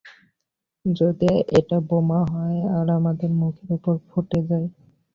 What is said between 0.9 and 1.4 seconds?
যদি